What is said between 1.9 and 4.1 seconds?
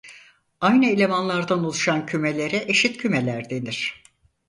kümelere eşit kümeler denir.